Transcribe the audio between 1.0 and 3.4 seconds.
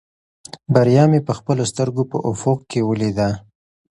مې په خپلو سترګو په افق کې ولیده.